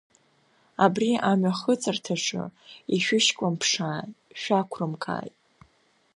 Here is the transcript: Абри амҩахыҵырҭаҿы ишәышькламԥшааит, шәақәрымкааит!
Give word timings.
Абри 0.85 1.09
амҩахыҵырҭаҿы 1.29 2.43
ишәышькламԥшааит, 2.95 4.13
шәақәрымкааит! 4.39 5.35